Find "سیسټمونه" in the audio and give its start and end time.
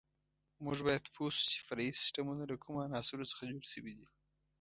2.01-2.43